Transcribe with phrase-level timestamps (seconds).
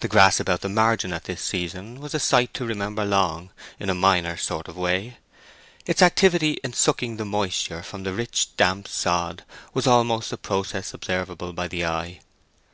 [0.00, 3.94] The grass about the margin at this season was a sight to remember long—in a
[3.94, 5.16] minor sort of way.
[5.86, 10.92] Its activity in sucking the moisture from the rich damp sod was almost a process
[10.92, 12.20] observable by the eye.